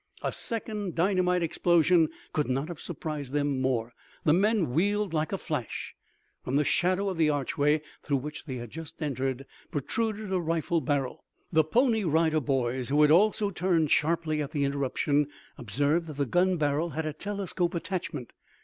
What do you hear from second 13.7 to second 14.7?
sharply at the